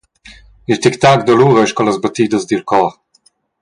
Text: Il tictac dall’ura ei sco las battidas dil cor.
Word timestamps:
Il 0.71 0.77
tictac 0.83 1.19
dall’ura 1.25 1.61
ei 1.63 1.69
sco 1.71 1.81
las 1.85 2.01
battidas 2.03 2.45
dil 2.49 2.63
cor. 2.69 2.89